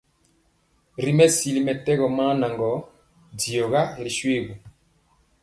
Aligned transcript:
Ri 1.03 1.11
mesili 1.17 1.61
mɛtɛgɔ 1.65 2.07
maa 2.17 2.33
naŋgɔ, 2.39 2.71
diɔga 3.39 3.81
ri 4.03 4.11
shoégu. 4.17 4.53